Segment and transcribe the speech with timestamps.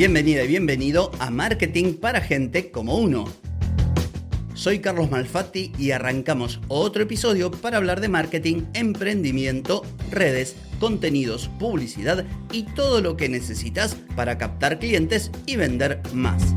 [0.00, 3.26] Bienvenida y bienvenido a Marketing para Gente como Uno.
[4.54, 12.24] Soy Carlos Malfatti y arrancamos otro episodio para hablar de marketing, emprendimiento, redes, contenidos, publicidad
[12.50, 16.54] y todo lo que necesitas para captar clientes y vender más.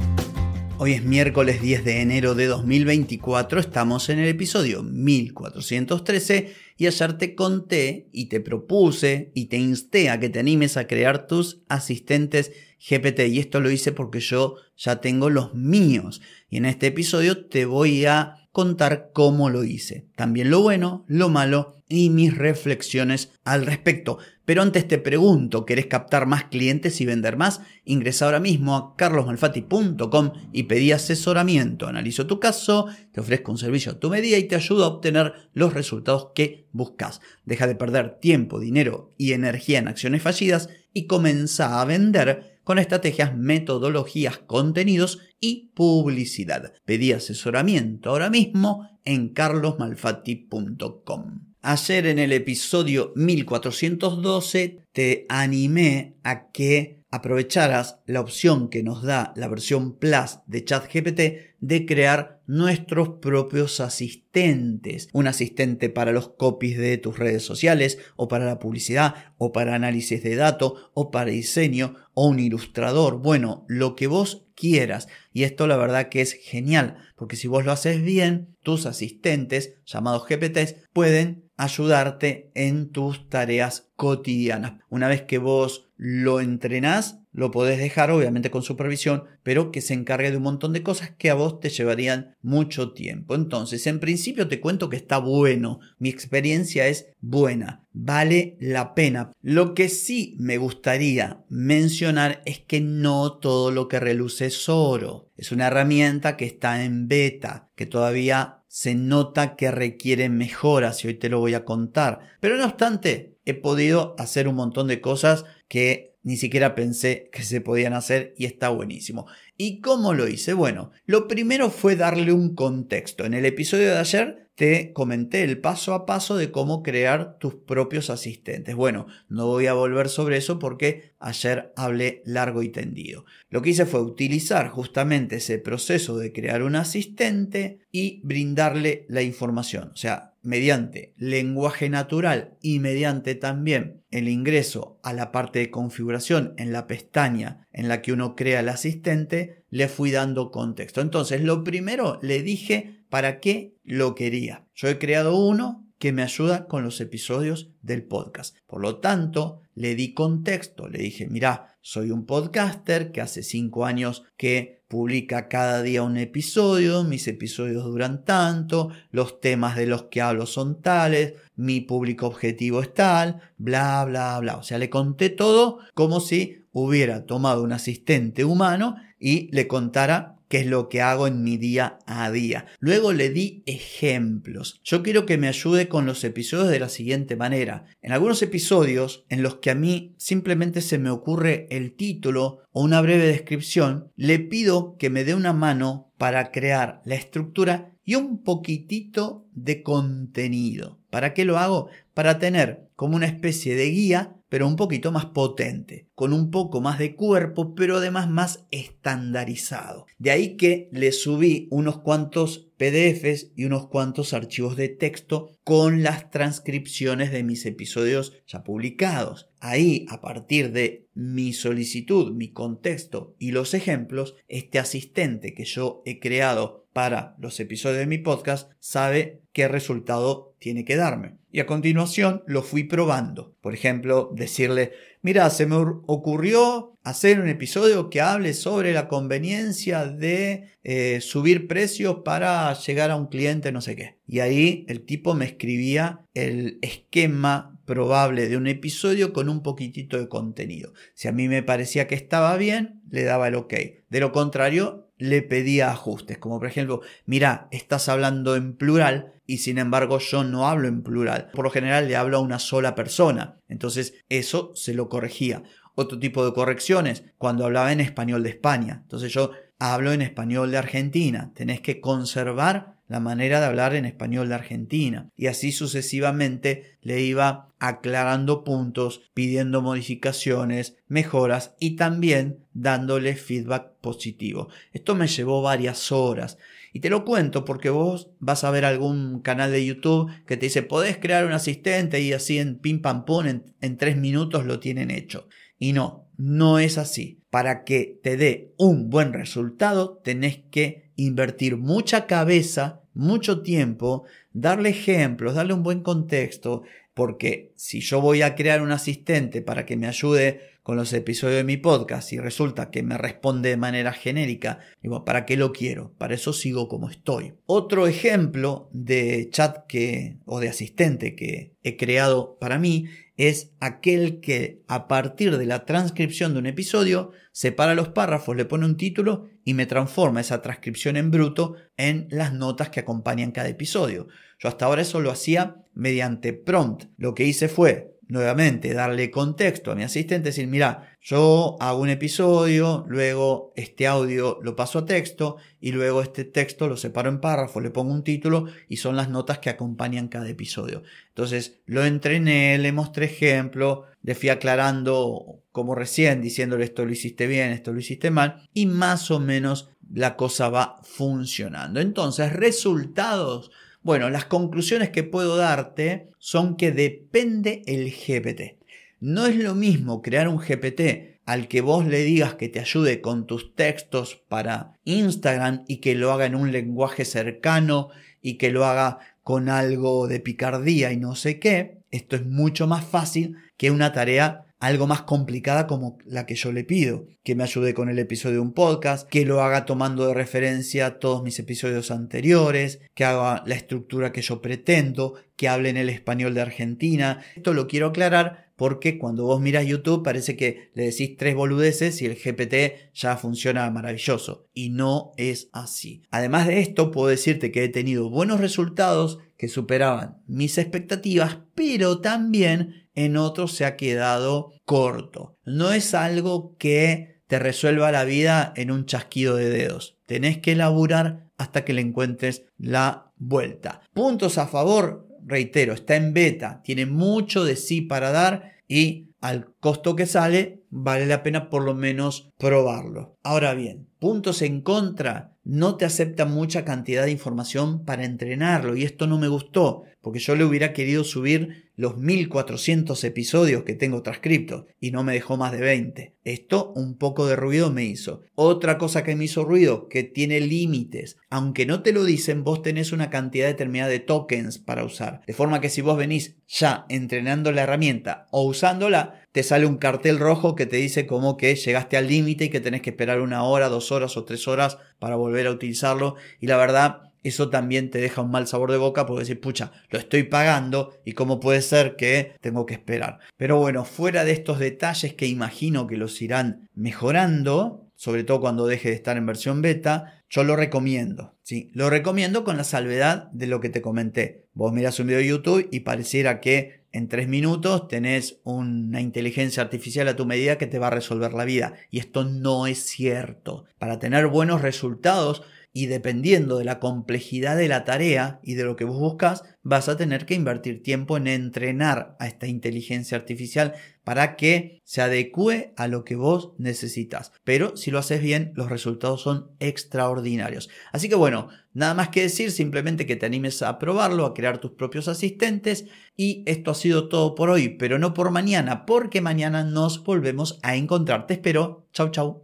[0.77, 7.17] Hoy es miércoles 10 de enero de 2024, estamos en el episodio 1413 y ayer
[7.17, 11.61] te conté y te propuse y te insté a que te animes a crear tus
[11.67, 12.51] asistentes
[12.87, 17.45] GPT y esto lo hice porque yo ya tengo los míos y en este episodio
[17.45, 23.31] te voy a contar cómo lo hice, también lo bueno, lo malo y mis reflexiones
[23.43, 24.17] al respecto.
[24.45, 27.61] Pero antes te pregunto, ¿querés captar más clientes y vender más?
[27.85, 31.87] Ingresa ahora mismo a carlosmalfati.com y pedí asesoramiento.
[31.87, 35.33] Analizo tu caso, te ofrezco un servicio a tu medida y te ayudo a obtener
[35.53, 37.21] los resultados que buscas.
[37.45, 42.79] Deja de perder tiempo, dinero y energía en acciones fallidas y comienza a vender con
[42.79, 46.73] estrategias, metodologías, contenidos y publicidad.
[46.85, 51.53] Pedí asesoramiento ahora mismo en carlosmalfatti.com.
[51.61, 59.33] Ayer en el episodio 1412 te animé a que aprovecharas la opción que nos da
[59.35, 61.19] la versión Plus de ChatGPT
[61.59, 65.07] de crear nuestros propios asistentes.
[65.13, 69.75] Un asistente para los copies de tus redes sociales o para la publicidad o para
[69.75, 73.19] análisis de datos o para diseño o un ilustrador.
[73.19, 75.07] Bueno, lo que vos quieras.
[75.31, 79.75] Y esto la verdad que es genial porque si vos lo haces bien, tus asistentes
[79.85, 84.81] llamados GPTs pueden ayudarte en tus tareas cotidianas.
[84.89, 89.93] Una vez que vos lo entrenás, lo podés dejar obviamente con supervisión, pero que se
[89.93, 93.35] encargue de un montón de cosas que a vos te llevarían mucho tiempo.
[93.35, 99.31] Entonces, en principio te cuento que está bueno, mi experiencia es buena, vale la pena.
[99.41, 105.31] Lo que sí me gustaría mencionar es que no todo lo que reluce es oro.
[105.35, 111.07] Es una herramienta que está en beta, que todavía se nota que requiere mejoras y
[111.07, 112.19] hoy te lo voy a contar.
[112.39, 117.43] Pero no obstante, he podido hacer un montón de cosas que ni siquiera pensé que
[117.43, 119.27] se podían hacer y está buenísimo.
[119.57, 120.53] ¿Y cómo lo hice?
[120.53, 123.25] Bueno, lo primero fue darle un contexto.
[123.25, 127.55] En el episodio de ayer te comenté el paso a paso de cómo crear tus
[127.55, 128.75] propios asistentes.
[128.75, 133.25] Bueno, no voy a volver sobre eso porque ayer hablé largo y tendido.
[133.49, 139.23] Lo que hice fue utilizar justamente ese proceso de crear un asistente y brindarle la
[139.23, 139.89] información.
[139.93, 146.53] O sea, mediante lenguaje natural y mediante también el ingreso a la parte de configuración
[146.57, 151.01] en la pestaña en la que uno crea el asistente, le fui dando contexto.
[151.01, 154.65] Entonces, lo primero le dije para qué lo quería.
[154.73, 158.57] Yo he creado uno que me ayuda con los episodios del podcast.
[158.65, 163.85] Por lo tanto, le di contexto, le dije, mira, soy un podcaster que hace cinco
[163.85, 170.05] años que publica cada día un episodio, mis episodios duran tanto, los temas de los
[170.05, 174.57] que hablo son tales, mi público objetivo es tal, bla, bla, bla.
[174.57, 180.37] O sea, le conté todo como si hubiera tomado un asistente humano y le contara
[180.53, 182.67] qué es lo que hago en mi día a día.
[182.77, 184.79] Luego le di ejemplos.
[184.83, 187.85] Yo quiero que me ayude con los episodios de la siguiente manera.
[188.03, 192.83] En algunos episodios en los que a mí simplemente se me ocurre el título o
[192.83, 198.13] una breve descripción, le pido que me dé una mano para crear la estructura y
[198.13, 200.99] un poquitito de contenido.
[201.09, 201.89] ¿Para qué lo hago?
[202.13, 206.79] Para tener como una especie de guía pero un poquito más potente, con un poco
[206.79, 210.05] más de cuerpo, pero además más estandarizado.
[210.19, 216.03] De ahí que le subí unos cuantos PDFs y unos cuantos archivos de texto con
[216.03, 219.49] las transcripciones de mis episodios ya publicados.
[219.59, 226.03] Ahí, a partir de mi solicitud, mi contexto y los ejemplos, este asistente que yo
[226.05, 231.35] he creado para los episodios de mi podcast sabe qué resultado tiene que darme.
[231.51, 233.55] Y a continuación lo fui probando.
[233.61, 240.05] Por ejemplo, decirle, mira, se me ocurrió hacer un episodio que hable sobre la conveniencia
[240.05, 244.17] de eh, subir precios para llegar a un cliente no sé qué.
[244.27, 250.17] Y ahí el tipo me escribía el esquema probable de un episodio con un poquitito
[250.17, 250.93] de contenido.
[251.13, 253.73] Si a mí me parecía que estaba bien, le daba el ok.
[254.09, 259.59] De lo contrario, le pedía ajustes, como por ejemplo, mira, estás hablando en plural y
[259.59, 261.49] sin embargo yo no hablo en plural.
[261.53, 263.57] Por lo general le hablo a una sola persona.
[263.69, 265.63] Entonces eso se lo corregía.
[265.95, 268.99] Otro tipo de correcciones, cuando hablaba en español de España.
[269.03, 271.53] Entonces yo hablo en español de Argentina.
[271.55, 275.29] Tenés que conservar la manera de hablar en español de Argentina.
[275.37, 284.69] Y así sucesivamente le iba aclarando puntos, pidiendo modificaciones, mejoras y también dándole feedback positivo.
[284.93, 286.57] Esto me llevó varias horas.
[286.91, 290.65] Y te lo cuento porque vos vas a ver algún canal de YouTube que te
[290.65, 294.65] dice, podés crear un asistente y así en pim pam pum, en, en tres minutos
[294.65, 295.47] lo tienen hecho.
[295.77, 297.39] Y no, no es así.
[297.49, 304.89] Para que te dé un buen resultado, tenés que invertir mucha cabeza, mucho tiempo, darle
[304.89, 306.83] ejemplos, darle un buen contexto,
[307.13, 311.57] porque si yo voy a crear un asistente para que me ayude con los episodios
[311.57, 315.71] de mi podcast y resulta que me responde de manera genérica, digo, ¿para qué lo
[315.71, 316.13] quiero?
[316.17, 317.53] Para eso sigo como estoy.
[317.65, 323.07] Otro ejemplo de chat que o de asistente que he creado para mí
[323.37, 328.65] es aquel que a partir de la transcripción de un episodio separa los párrafos, le
[328.65, 333.51] pone un título y me transforma esa transcripción en bruto en las notas que acompañan
[333.51, 334.27] cada episodio.
[334.59, 337.05] Yo hasta ahora eso lo hacía mediante prompt.
[337.17, 342.09] Lo que hice fue nuevamente darle contexto a mi asistente, decir, mira, yo hago un
[342.09, 347.39] episodio, luego este audio lo paso a texto y luego este texto lo separo en
[347.39, 351.03] párrafos, le pongo un título y son las notas que acompañan cada episodio.
[351.29, 357.47] Entonces lo entrené, le mostré ejemplo, le fui aclarando como recién, diciéndole esto lo hiciste
[357.47, 361.99] bien, esto lo hiciste mal y más o menos la cosa va funcionando.
[361.99, 363.71] Entonces, resultados
[364.03, 368.83] bueno, las conclusiones que puedo darte son que depende el GPT.
[369.21, 373.21] No es lo mismo crear un GPT al que vos le digas que te ayude
[373.21, 378.09] con tus textos para Instagram y que lo haga en un lenguaje cercano
[378.41, 381.99] y que lo haga con algo de picardía y no sé qué.
[382.11, 386.73] Esto es mucho más fácil que una tarea algo más complicada como la que yo
[386.73, 390.27] le pido, que me ayude con el episodio de un podcast, que lo haga tomando
[390.27, 395.87] de referencia todos mis episodios anteriores, que haga la estructura que yo pretendo, que hable
[395.87, 397.39] en el español de Argentina.
[397.55, 402.21] Esto lo quiero aclarar porque cuando vos miras YouTube parece que le decís tres boludeces
[402.21, 404.67] y el GPT ya funciona maravilloso.
[404.73, 406.23] Y no es así.
[406.29, 412.19] Además de esto, puedo decirte que he tenido buenos resultados que superaban mis expectativas, pero
[412.19, 415.57] también en otros se ha quedado corto.
[415.65, 420.17] No es algo que te resuelva la vida en un chasquido de dedos.
[420.25, 424.01] Tenés que laburar hasta que le encuentres la vuelta.
[424.13, 429.72] Puntos a favor, reitero, está en beta, tiene mucho de sí para dar y al
[429.83, 433.35] costo que sale vale la pena por lo menos probarlo.
[433.43, 439.03] Ahora bien, puntos en contra, no te acepta mucha cantidad de información para entrenarlo y
[439.03, 444.23] esto no me gustó porque yo le hubiera querido subir los 1400 episodios que tengo
[444.23, 446.35] transcriptos y no me dejó más de 20.
[446.45, 448.41] Esto un poco de ruido me hizo.
[448.55, 451.37] Otra cosa que me hizo ruido, que tiene límites.
[451.49, 455.41] Aunque no te lo dicen, vos tenés una cantidad determinada de tokens para usar.
[455.45, 459.97] De forma que si vos venís ya entrenando la herramienta o usándola, te sale un
[459.97, 463.39] cartel rojo que te dice como que llegaste al límite y que tenés que esperar
[463.39, 466.35] una hora, dos horas o tres horas para volver a utilizarlo.
[466.59, 469.91] Y la verdad, eso también te deja un mal sabor de boca porque decir, pucha,
[470.09, 473.39] lo estoy pagando y cómo puede ser que tengo que esperar.
[473.55, 478.87] Pero bueno, fuera de estos detalles que imagino que los irán mejorando, sobre todo cuando
[478.87, 481.55] deje de estar en versión beta, yo lo recomiendo.
[481.61, 484.65] Sí, lo recomiendo con la salvedad de lo que te comenté.
[484.73, 489.83] Vos miras un video de YouTube y pareciera que en tres minutos tenés una inteligencia
[489.83, 491.93] artificial a tu medida que te va a resolver la vida.
[492.09, 493.85] Y esto no es cierto.
[493.99, 495.61] Para tener buenos resultados,
[495.95, 500.09] y dependiendo de la complejidad de la tarea y de lo que vos buscas, vas
[500.09, 505.93] a tener que invertir tiempo en entrenar a esta inteligencia artificial para que se adecue
[505.95, 507.51] a lo que vos necesitas.
[507.63, 510.89] Pero si lo haces bien, los resultados son extraordinarios.
[511.11, 514.79] Así que bueno, nada más que decir, simplemente que te animes a probarlo, a crear
[514.79, 516.05] tus propios asistentes.
[516.35, 520.79] Y esto ha sido todo por hoy, pero no por mañana, porque mañana nos volvemos
[520.81, 521.45] a encontrar.
[521.45, 522.07] Te espero.
[522.13, 522.63] Chau, chau.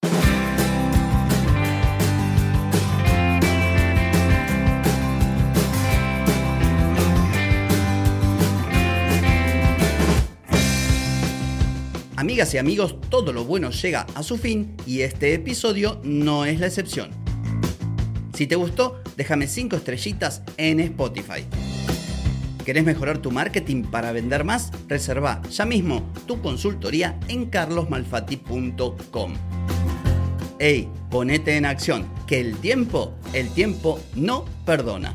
[12.39, 16.61] Amigas y amigos, todo lo bueno llega a su fin y este episodio no es
[16.61, 17.09] la excepción.
[18.33, 21.43] Si te gustó, déjame 5 estrellitas en Spotify.
[22.63, 24.71] ¿Querés mejorar tu marketing para vender más?
[24.87, 29.33] Reserva ya mismo tu consultoría en carlosmalfati.com.
[30.59, 35.13] Ey, ponete en acción, que el tiempo, el tiempo no perdona.